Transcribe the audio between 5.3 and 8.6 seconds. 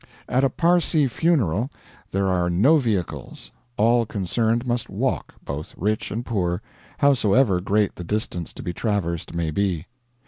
both rich and poor, howsoever great the distance